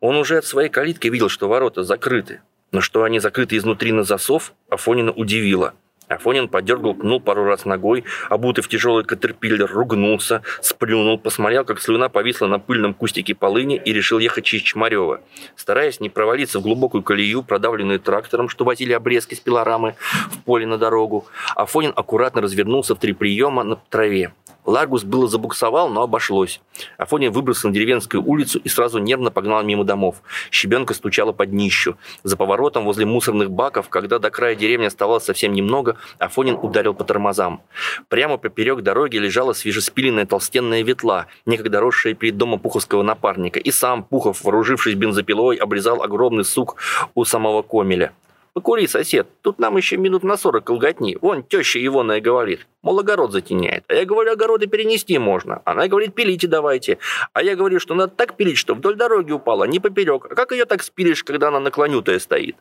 [0.00, 2.40] Он уже от своей калитки видел, что ворота закрыты.
[2.70, 5.74] Но что они закрыты изнутри на засов, Афонина удивило–
[6.08, 12.08] Афонин подергал, пнул пару раз ногой, обутый в тяжелый катерпиллер, ругнулся, сплюнул, посмотрел, как слюна
[12.08, 15.20] повисла на пыльном кустике полыни и решил ехать через Чмарева.
[15.56, 19.96] Стараясь не провалиться в глубокую колею, продавленную трактором, что возили обрезки с пилорамы
[20.30, 24.32] в поле на дорогу, Афонин аккуратно развернулся в три приема на траве.
[24.68, 26.60] Ларгус было забуксовал, но обошлось.
[26.98, 30.16] Афоня выбрался на деревенскую улицу и сразу нервно погнал мимо домов.
[30.50, 31.96] Щебенка стучала под днищу.
[32.22, 37.04] За поворотом возле мусорных баков, когда до края деревни оставалось совсем немного, Афонин ударил по
[37.04, 37.62] тормозам.
[38.08, 43.58] Прямо поперек дороги лежала свежеспиленная толстенная ветла, некогда росшая перед домом пуховского напарника.
[43.58, 46.76] И сам Пухов, вооружившись бензопилой, обрезал огромный сук
[47.14, 48.12] у самого комеля.
[48.54, 51.16] «Покури, сосед, тут нам еще минут на сорок колготни.
[51.20, 52.66] Вон теща Ивонная говорит.
[52.88, 53.84] Мол, огород затеняет.
[53.88, 55.60] А я говорю, огороды перенести можно.
[55.66, 56.96] Она говорит, пилите давайте.
[57.34, 60.24] А я говорю, что надо так пилить, что вдоль дороги упала, не поперек.
[60.30, 62.56] А как ее так спилишь, когда она наклонютая стоит?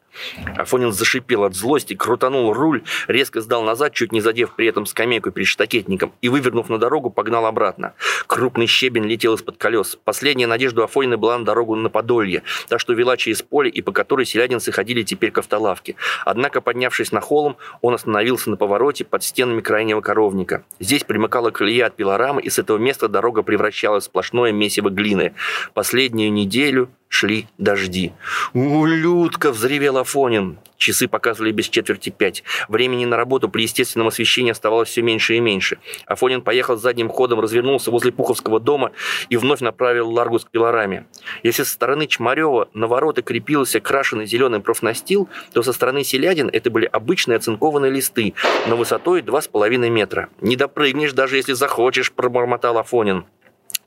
[0.57, 5.31] Афонин зашипел от злости, крутанул руль, резко сдал назад, чуть не задев при этом скамейку
[5.31, 7.93] перед штакетником, и, вывернув на дорогу, погнал обратно.
[8.27, 9.97] Крупный щебень летел из-под колес.
[10.03, 13.93] Последняя надежда Афонина была на дорогу на Подолье, та, что вела через поле и по
[13.93, 15.95] которой селядинцы ходили теперь к автолавке.
[16.25, 20.63] Однако, поднявшись на холм, он остановился на повороте под стенами крайнего коровника.
[20.79, 25.33] Здесь примыкала колея от пилорамы, и с этого места дорога превращалась в сплошное месиво глины.
[25.75, 28.13] Последнюю неделю шли дожди.
[28.53, 30.57] «Ублюдка!»– взревел Афонин.
[30.77, 32.43] Часы показывали без четверти пять.
[32.67, 35.79] Времени на работу при естественном освещении оставалось все меньше и меньше.
[36.05, 38.91] Афонин поехал задним ходом, развернулся возле Пуховского дома
[39.29, 41.05] и вновь направил Ларгус к пилораме.
[41.43, 46.69] Если со стороны Чмарева на ворота крепился крашеный зеленый профнастил, то со стороны Селядин это
[46.69, 48.33] были обычные оцинкованные листы,
[48.67, 50.29] но высотой 2,5 метра.
[50.41, 53.25] «Не допрыгнешь, даже если захочешь»,– пробормотал Афонин.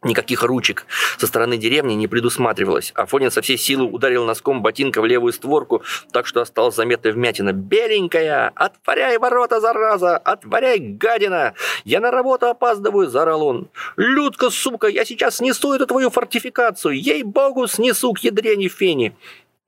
[0.03, 0.87] Никаких ручек
[1.19, 2.91] со стороны деревни не предусматривалось.
[2.95, 7.53] Афонин со всей силы ударил носком ботинка в левую створку, так что осталась заметная вмятина.
[7.53, 8.51] «Беленькая!
[8.55, 10.17] Отворяй ворота, зараза!
[10.17, 11.53] Отворяй, гадина!
[11.85, 13.69] Я на работу опаздываю!»– заорал он.
[13.97, 16.99] «Людка, сука, я сейчас снесу эту твою фортификацию!
[16.99, 19.15] Ей-богу, снесу к ядрене фени!»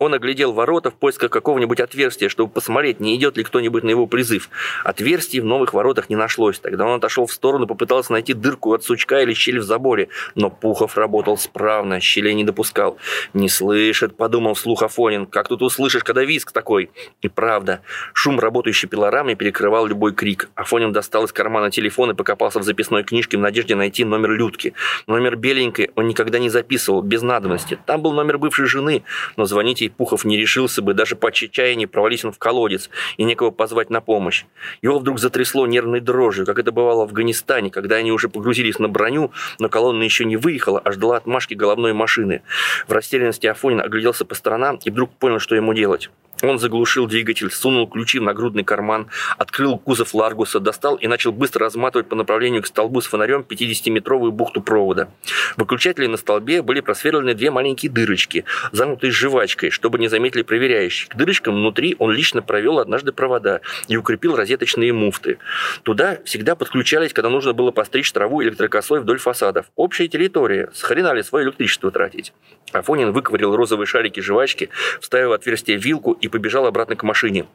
[0.02, 4.08] Он оглядел ворота в поисках какого-нибудь отверстия, чтобы посмотреть, не идет ли кто-нибудь на его
[4.08, 4.50] призыв.
[4.82, 6.58] Отверстий в новых воротах не нашлось.
[6.58, 10.08] Тогда он отошел в сторону, попытался найти дырку от сучка или щель в заборе.
[10.34, 12.98] Но Пухов работал справно, щелей не допускал.
[13.32, 15.24] «Не слышит»,— подумал вслух Афонин.
[15.24, 20.50] «Как тут услышишь, когда виск такой?» И правда, шум работающей пилорамы перекрывал любой крик.
[20.56, 24.74] Афонин достал из кармана телефон и покопался в записной книжке в надежде найти номер Людки.
[25.06, 27.78] Номер беленькой он никогда не записывал, без надобности.
[27.86, 29.04] Там был номер бывшей жены,
[29.36, 33.24] но звонить ей Пухов не решился бы даже по отчаянию провались он в колодец и
[33.24, 34.44] некого позвать на помощь.
[34.82, 38.88] Его вдруг затрясло нервной дрожью, как это бывало в Афганистане, когда они уже погрузились на
[38.88, 42.42] броню, но колонна еще не выехала, а ждала отмашки головной машины.
[42.86, 46.10] В растерянности Афонин огляделся по сторонам и вдруг понял, что ему делать.
[46.40, 51.66] Он заглушил двигатель, сунул ключи в нагрудный карман, открыл кузов Ларгуса, достал и начал быстро
[51.66, 55.08] разматывать по направлению к столбу с фонарем 50-метровую бухту провода.
[55.54, 61.08] В выключателе на столбе были просверлены две маленькие дырочки, занутые жвачкой, чтобы не заметили проверяющие.
[61.08, 65.38] К дырочкам внутри он лично провел однажды провода и укрепил розеточные муфты.
[65.84, 69.66] Туда всегда подключались, когда нужно было постричь траву электрокосой вдоль фасадов.
[69.76, 70.70] Общая территория.
[70.74, 72.32] Сохрена свое электричество тратить?
[72.72, 77.46] Афонин выковырил розовые шарики жвачки, вставил в отверстие вилку и побежал обратно к машине.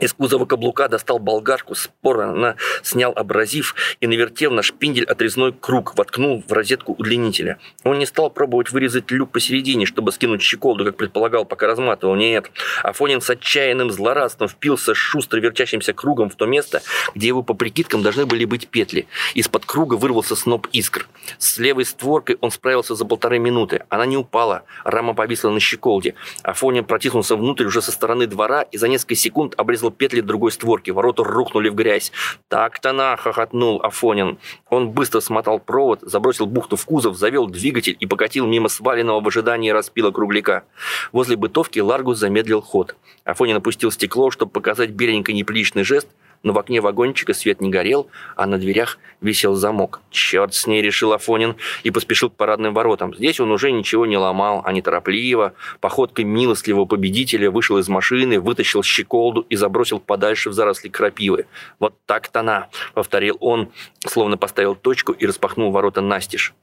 [0.00, 6.42] Из кузова каблука достал болгарку, споро снял абразив и, навертев на шпиндель отрезной круг, воткнул
[6.46, 7.58] в розетку удлинителя.
[7.84, 12.14] Он не стал пробовать вырезать люк посередине, чтобы скинуть щеколду, как предполагал, пока разматывал.
[12.14, 12.50] Нет.
[12.82, 16.82] Афонин с отчаянным злорадством впился шустро вертящимся кругом в то место,
[17.14, 19.06] где его по прикидкам должны были быть петли.
[19.34, 21.08] Из-под круга вырвался сноп искр.
[21.38, 23.84] С левой створкой он справился за полторы минуты.
[23.88, 26.14] Она не упала, рама повисла на щеколде.
[26.42, 30.52] Афонин протиснулся внутрь уже со стороны двора и за несколько секунд обрезал срезал петли другой
[30.52, 30.90] створки.
[30.90, 32.12] Ворота рухнули в грязь.
[32.48, 34.38] «Так-то на!»– хохотнул Афонин.
[34.70, 39.28] Он быстро смотал провод, забросил бухту в кузов, завел двигатель и покатил мимо сваленного в
[39.28, 40.62] ожидании распила кругляка.
[41.12, 42.96] Возле бытовки Ларгус замедлил ход.
[43.24, 46.08] Афонин опустил стекло, чтобы показать беленько неприличный жест–
[46.44, 50.00] но в окне вагончика свет не горел, а на дверях висел замок.
[50.10, 53.14] «Черт с ней!»– решил Афонин и поспешил к парадным воротам.
[53.14, 58.82] Здесь он уже ничего не ломал, а неторопливо, походкой милостливого победителя вышел из машины, вытащил
[58.84, 61.46] щеколду и забросил подальше в заросли крапивы.
[61.80, 63.70] «Вот так-то на!»– повторил он,
[64.06, 66.54] словно поставил точку и распахнул ворота настежь.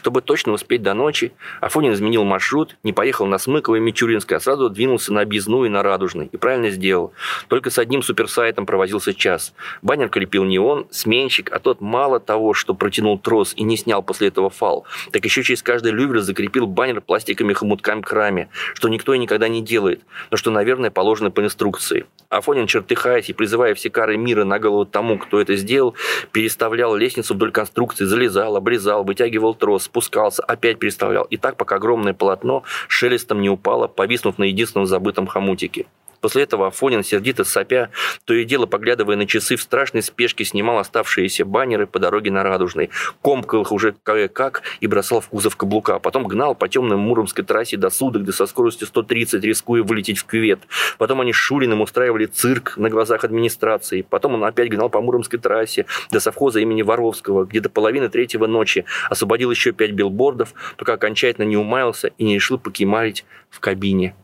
[0.00, 4.40] Чтобы точно успеть до ночи, Афонин изменил маршрут, не поехал на Смыково и Мичуринское, а
[4.40, 6.30] сразу двинулся на Объездную и на Радужный.
[6.32, 7.12] И правильно сделал.
[7.48, 9.52] Только с одним суперсайтом провозился час.
[9.82, 14.02] Баннер крепил не он, сменщик, а тот мало того, что протянул трос и не снял
[14.02, 18.88] после этого фал, так еще через каждый лювер закрепил баннер пластиковыми хомутками к раме, что
[18.88, 22.06] никто и никогда не делает, но что, наверное, положено по инструкции.
[22.30, 25.96] Афонин, чертыхаясь и призывая все кары мира на голову тому, кто это сделал,
[26.30, 31.24] переставлял лестницу вдоль конструкции, залезал, обрезал, вытягивал трос, спускался, опять переставлял.
[31.24, 35.86] И так, пока огромное полотно шелестом не упало, повиснув на единственном забытом хомутике.
[36.20, 37.90] После этого Афонин, сердито сопя,
[38.24, 42.42] то и дело поглядывая на часы, в страшной спешке снимал оставшиеся баннеры по дороге на
[42.42, 42.90] Радужный,
[43.22, 47.44] комкал их уже кое-как и бросал в кузов каблука, а потом гнал по темным Муромской
[47.44, 50.60] трассе до судок, где со скоростью 130, рискуя вылететь в кювет.
[50.98, 54.02] Потом они с Шуриным устраивали цирк на глазах администрации.
[54.02, 58.46] Потом он опять гнал по Муромской трассе до совхоза имени Воровского, где до половины третьего
[58.46, 64.14] ночи освободил еще пять билбордов, пока окончательно не умаялся и не решил покемарить в кабине.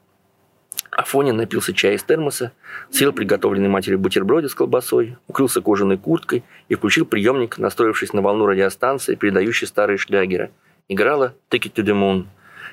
[0.96, 2.52] Афонин напился чая из термоса,
[2.90, 8.46] съел приготовленный матерью бутерброды с колбасой, укрылся кожаной курткой и включил приемник, настроившись на волну
[8.46, 10.50] радиостанции, передающей старые шлягеры.
[10.88, 12.24] Играла «Take it to the moon».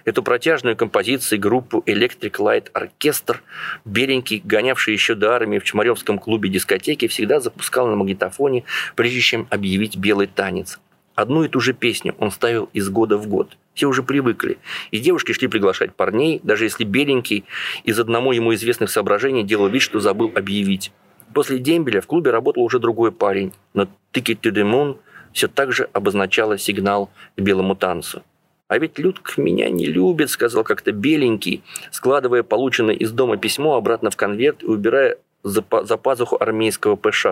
[0.05, 3.37] Эту протяжную композицию группу Electric Light Orchestra
[3.83, 8.63] Беренький, гонявший еще до армии в Чмаревском клубе дискотеки, всегда запускал на магнитофоне,
[8.95, 10.79] прежде чем объявить белый танец.
[11.15, 13.57] Одну и ту же песню он ставил из года в год.
[13.73, 14.57] Все уже привыкли.
[14.91, 17.45] И девушки шли приглашать парней, даже если беленький
[17.83, 20.91] из одному ему известных соображений делал вид, что забыл объявить.
[21.33, 24.97] После дембеля в клубе работал уже другой парень, но «Ticket to the Moon»
[25.33, 28.23] все так же обозначало сигнал к белому танцу.
[28.67, 34.09] «А ведь Людка меня не любит»,— сказал как-то беленький, складывая полученное из дома письмо обратно
[34.09, 37.25] в конверт и убирая за, за пазуху армейского ПШ.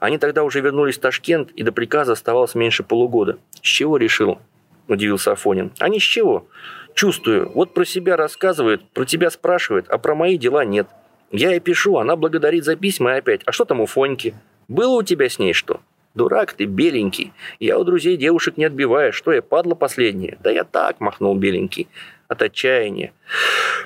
[0.00, 3.38] Они тогда уже вернулись в Ташкент, и до приказа оставалось меньше полугода.
[3.62, 4.38] С чего решил?
[4.86, 5.72] Удивился Афонин.
[5.78, 6.46] А ни с чего.
[6.94, 7.50] Чувствую.
[7.52, 10.88] Вот про себя рассказывает, про тебя спрашивает, а про мои дела нет.
[11.30, 13.42] Я ей пишу, она благодарит за письма и опять.
[13.44, 14.34] А что там у Фоньки?
[14.66, 15.80] Было у тебя с ней что?
[16.14, 17.32] Дурак ты, беленький.
[17.60, 19.12] Я у друзей девушек не отбиваю.
[19.12, 20.38] Что я, падла последняя?
[20.42, 21.86] Да я так, махнул беленький
[22.28, 23.12] от отчаяния.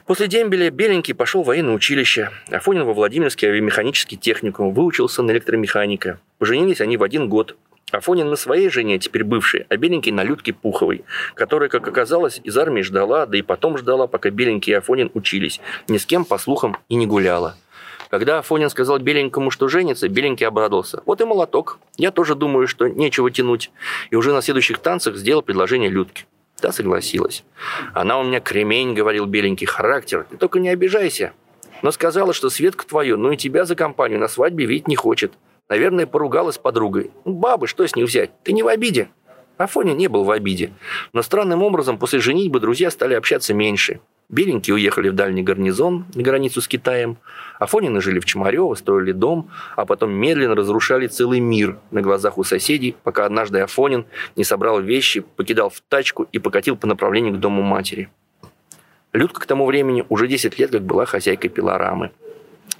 [0.04, 2.30] После дембеля Беленький пошел в военное училище.
[2.50, 4.74] Афонин во Владимирский авиамеханический техникум.
[4.74, 6.18] Выучился на электромеханика.
[6.38, 7.56] Поженились они в один год.
[7.92, 12.56] Афонин на своей жене, теперь бывшей, а Беленький на Людке Пуховой, которая, как оказалось, из
[12.56, 15.60] армии ждала, да и потом ждала, пока Беленький и Афонин учились.
[15.88, 17.54] Ни с кем, по слухам, и не гуляла.
[18.08, 21.02] Когда Афонин сказал Беленькому, что женится, Беленький обрадовался.
[21.04, 21.78] Вот и молоток.
[21.98, 23.70] Я тоже думаю, что нечего тянуть.
[24.10, 26.24] И уже на следующих танцах сделал предложение Людке.
[26.60, 27.44] Та согласилась.
[27.94, 30.26] «Она у меня кремень»,— говорил беленький,— «характер.
[30.30, 31.32] Ты только не обижайся».
[31.82, 35.32] Но сказала, что Светка твою, ну и тебя за компанию на свадьбе видеть не хочет.
[35.68, 37.10] Наверное, поругалась с подругой.
[37.24, 38.30] Ну, бабы, что с ней взять?
[38.44, 39.08] Ты не в обиде.
[39.58, 40.72] Афоня не был в обиде.
[41.12, 44.00] Но странным образом после женитьбы друзья стали общаться меньше.
[44.32, 47.18] Беленькие уехали в дальний гарнизон на границу с Китаем.
[47.58, 52.42] Афонины жили в Чемарево, строили дом, а потом медленно разрушали целый мир на глазах у
[52.42, 57.40] соседей, пока однажды Афонин не собрал вещи, покидал в тачку и покатил по направлению к
[57.40, 58.08] дому матери.
[59.12, 62.10] Людка к тому времени уже 10 лет как была хозяйкой пилорамы.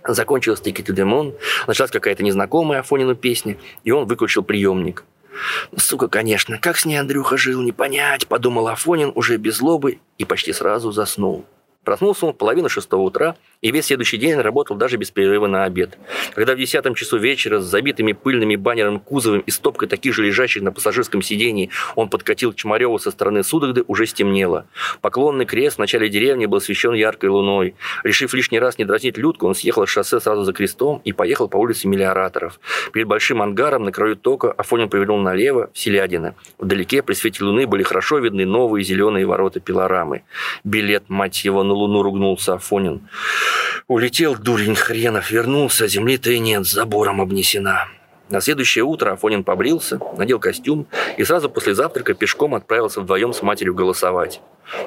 [0.08, 1.34] Закончилась «Ticket to the Moon»,
[1.66, 5.04] началась какая-то незнакомая Афонину песня, и он выключил приемник.
[5.76, 10.24] «Сука, конечно, как с ней Андрюха жил, не понять»,– подумал Афонин уже без злобы и
[10.24, 11.44] почти сразу заснул.
[11.84, 15.64] Проснулся он в половину шестого утра и весь следующий день работал даже без перерыва на
[15.64, 15.98] обед.
[16.34, 20.62] Когда в десятом часу вечера с забитыми пыльными баннерами кузовом и стопкой таких же лежащих
[20.62, 24.66] на пассажирском сидении он подкатил к Чмареву со стороны Судогды, уже стемнело.
[25.00, 27.74] Поклонный крест в начале деревни был освещен яркой луной.
[28.04, 31.48] Решив лишний раз не дразнить Людку, он съехал с шоссе сразу за крестом и поехал
[31.48, 32.60] по улице Миллиораторов.
[32.92, 36.34] Перед большим ангаром на краю тока Афонин повернул налево, в Селядино.
[36.58, 40.22] Вдалеке при свете луны были хорошо видны новые зеленые ворота пилорамы.
[40.64, 43.08] Билет, мать его, на луну ругнулся Афонин.
[43.88, 47.88] Улетел дурень хренов, вернулся, земли-то и нет, забором обнесена.
[48.28, 53.42] На следующее утро Афонин побрился, надел костюм и сразу после завтрака пешком отправился вдвоем с
[53.42, 54.40] матерью голосовать.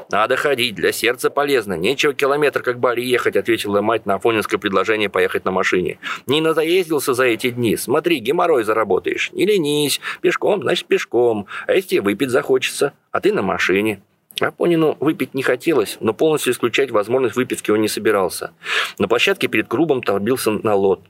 [0.10, 1.74] «Надо ходить, для сердца полезно.
[1.74, 6.00] Нечего километр как Барри ехать», ответила мать на афонинское предложение поехать на машине.
[6.28, 7.78] «Не надоездился за эти дни.
[7.78, 9.32] Смотри, геморрой заработаешь.
[9.34, 10.00] Не ленись.
[10.21, 11.48] Пешком, значит, пешком.
[11.67, 12.93] А если выпить захочется?
[13.12, 14.02] А ты на машине».
[14.39, 18.52] Афонину выпить не хотелось, но полностью исключать возможность выпивки он не собирался.
[18.99, 21.01] На площадке перед клубом толбился на лот.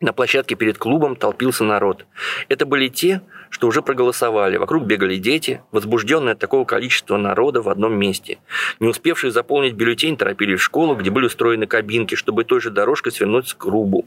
[0.00, 2.06] На площадке перед клубом толпился народ.
[2.48, 3.20] Это были те,
[3.50, 4.56] что уже проголосовали.
[4.56, 8.38] Вокруг бегали дети, возбужденные от такого количества народа в одном месте.
[8.80, 13.12] Не успевшие заполнить бюллетень торопились в школу, где были устроены кабинки, чтобы той же дорожкой
[13.12, 14.06] свернуть к клубу.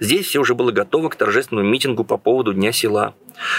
[0.00, 3.14] Здесь все уже было готово к торжественному митингу по поводу Дня села.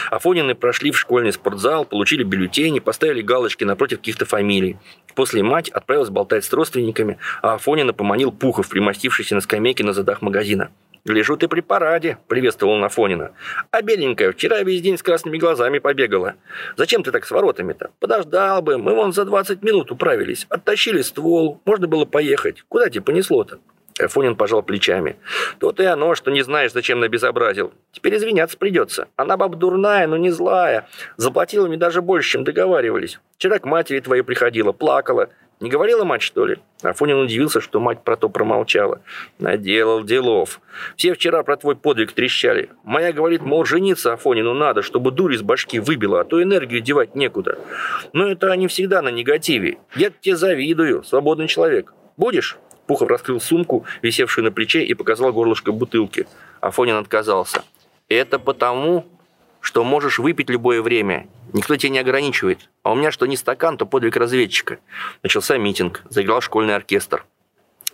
[0.09, 4.77] Афонины прошли в школьный спортзал, получили бюллетени, поставили галочки напротив каких-то фамилий.
[5.15, 10.21] После мать отправилась болтать с родственниками, а Афонина поманил Пухов, примостившийся на скамейке на задах
[10.21, 10.69] магазина.
[11.03, 13.31] «Гляжу, ты при параде»,— приветствовал он Афонина.
[13.71, 16.35] «А беленькая вчера весь день с красными глазами побегала.
[16.77, 17.89] Зачем ты так с воротами-то?
[17.99, 20.45] Подождал бы, мы вон за 20 минут управились.
[20.49, 22.63] Оттащили ствол, можно было поехать.
[22.69, 23.59] Куда тебе понесло-то?»
[23.99, 25.17] Афонин пожал плечами.
[25.59, 27.73] «Тут и оно, что не знаешь, зачем набезобразил.
[27.91, 29.07] Теперь извиняться придется.
[29.15, 30.87] Она баба дурная, но не злая.
[31.17, 33.19] Заплатила мне даже больше, чем договаривались.
[33.37, 35.29] Вчера к матери твоей приходила, плакала.
[35.61, 39.01] Не говорила мать, что ли?» Афонин удивился, что мать про то промолчала.
[39.37, 40.59] «Наделал делов.
[40.97, 42.71] Все вчера про твой подвиг трещали.
[42.83, 47.13] Моя говорит, мол, жениться Афонину надо, чтобы дурь из башки выбила, а то энергию девать
[47.13, 47.59] некуда.
[48.11, 49.77] Но это они всегда на негативе.
[49.95, 51.93] Я тебе завидую, свободный человек.
[52.17, 52.57] Будешь?»
[52.87, 56.25] Пухов раскрыл сумку, висевшую на плече, и показал горлышко бутылки.
[56.59, 57.63] Афонин отказался.
[58.09, 59.05] «Это потому,
[59.59, 61.27] что можешь выпить любое время.
[61.53, 62.69] Никто тебя не ограничивает.
[62.83, 64.79] А у меня что не стакан, то подвиг разведчика.
[65.23, 66.01] Начался митинг.
[66.09, 67.25] Заиграл школьный оркестр.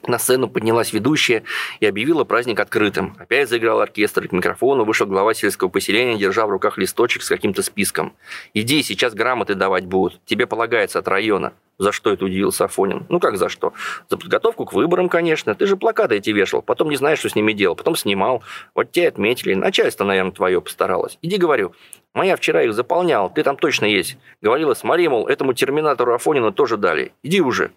[0.05, 1.43] На сцену поднялась ведущая
[1.80, 3.16] и объявила праздник открытым.
[3.20, 7.64] Опять заиграл оркестр, к микрофону вышел глава сельского поселения, держа в руках листочек с каким-то
[7.64, 8.14] списком.
[8.53, 10.22] «Иди, сейчас грамоты давать будут.
[10.26, 11.53] Тебе полагается от района».
[11.80, 13.05] За что это удивился Афонин?
[13.09, 13.73] Ну как за что?
[14.09, 15.53] За подготовку к выборам, конечно.
[15.53, 18.43] Ты же плакаты эти вешал, потом не знаешь, что с ними делал, потом снимал.
[18.73, 19.53] Вот те отметили.
[19.53, 21.19] Начальство, наверное, твое постаралось.
[21.21, 21.73] Иди, говорю.
[22.17, 24.17] Моя вчера их заполнял, ты там точно есть.
[24.41, 27.11] Говорила, смотри, мол, этому терминатору Афонина тоже дали.
[27.21, 27.69] Иди уже.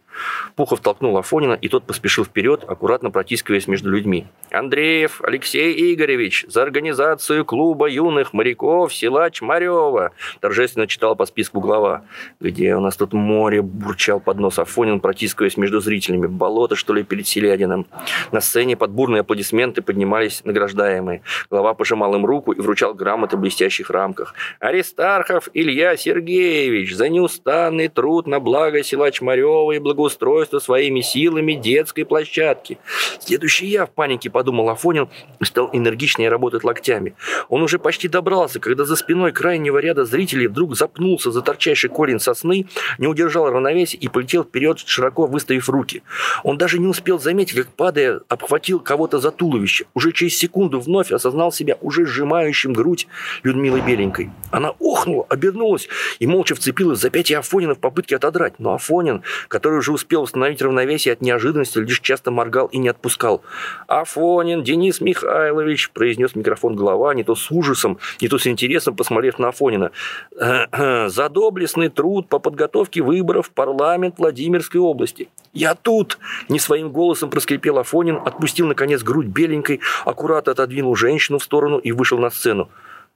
[0.57, 4.27] Пухов толкнул Афонина, и тот поспешил вперед, аккуратно протискиваясь между людьми.
[4.51, 12.05] Андреев Алексей Игоревич за организацию клуба юных моряков села Чмарева, торжественно читал по списку глава.
[12.41, 13.61] Где у нас тут море,
[13.91, 16.29] бурчал под нос Афонин, протискиваясь между зрителями.
[16.29, 17.89] Болото, что ли, перед Селядиным.
[18.31, 21.23] На сцене под бурные аплодисменты поднимались награждаемые.
[21.51, 24.35] Глава пожимал им руку и вручал грамоты в блестящих рамках.
[24.61, 32.05] Аристархов Илья Сергеевич за неустанный труд на благо села Чмарева и благоустройство своими силами детской
[32.05, 32.79] площадки.
[33.19, 35.09] Следующий я в панике подумал Афонин
[35.41, 37.17] и стал энергичнее работать локтями.
[37.49, 42.21] Он уже почти добрался, когда за спиной крайнего ряда зрителей вдруг запнулся за торчащий корень
[42.21, 42.67] сосны,
[42.99, 46.03] не удержал равновесия и полетел вперед, широко выставив руки.
[46.45, 49.87] Он даже не успел заметить, как, падая, обхватил кого-то за туловище.
[49.95, 53.07] Уже через секунду вновь осознал себя уже сжимающим грудь
[53.43, 54.31] Людмилы Беленькой.
[54.51, 58.55] Она охнула, обернулась и молча вцепилась в запястье Афонина в попытке отодрать.
[58.59, 63.43] Но Афонин, который уже успел установить равновесие от неожиданности, лишь часто моргал и не отпускал.
[63.87, 69.39] «Афонин Денис Михайлович»,– произнес микрофон глава, не то с ужасом, не то с интересом, посмотрев
[69.39, 69.91] на Афонина.
[70.33, 75.29] «За доблестный труд по подготовке выборов в парламент Владимирской области».
[75.53, 76.19] «Я тут!»–
[76.49, 81.93] не своим голосом проскрипел Афонин, отпустил, наконец, грудь беленькой, аккуратно отодвинул женщину в сторону и
[81.93, 82.69] вышел на сцену.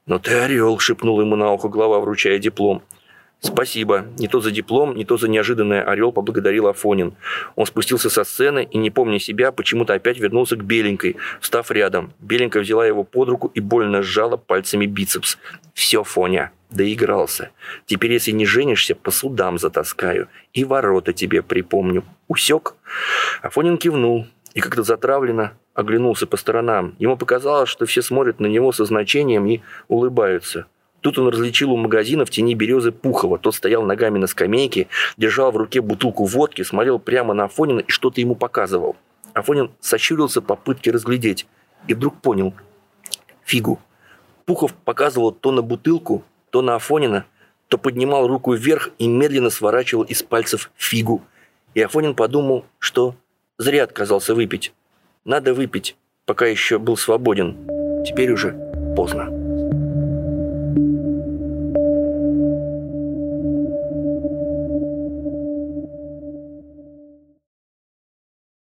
[0.06, 2.82] «Но ты орел!»– шепнул ему на ухо глава, вручая диплом.
[3.44, 4.06] «Спасибо.
[4.18, 7.14] Не то за диплом, не то за неожиданное орел поблагодарил Афонин.
[7.56, 12.14] Он спустился со сцены и, не помня себя, почему-то опять вернулся к Беленькой, встав рядом.
[12.20, 15.36] Беленькая взяла его под руку и больно сжала пальцами бицепс.
[15.74, 17.50] «Все, Фоня, доигрался.
[17.84, 20.28] Теперь, если не женишься, по судам затаскаю.
[20.54, 22.02] И ворота тебе припомню.
[22.28, 22.76] Усек?»
[23.42, 26.94] Афонин кивнул и как-то затравленно оглянулся по сторонам.
[26.98, 30.64] Ему показалось, что все смотрят на него со значением и улыбаются.
[31.04, 33.38] Тут он различил у магазина в тени березы Пухова.
[33.38, 34.88] Тот стоял ногами на скамейке,
[35.18, 38.96] держал в руке бутылку водки, смотрел прямо на Афонина и что-то ему показывал.
[39.34, 41.46] Афонин сощурился попытке разглядеть
[41.88, 42.54] и вдруг понял.
[43.44, 43.78] Фигу.
[44.46, 47.26] Пухов показывал то на бутылку, то на Афонина,
[47.68, 51.22] то поднимал руку вверх и медленно сворачивал из пальцев фигу.
[51.74, 53.14] И Афонин подумал, что
[53.58, 54.72] зря отказался выпить.
[55.26, 57.58] Надо выпить, пока еще был свободен.
[58.06, 58.56] Теперь уже
[58.96, 59.43] поздно.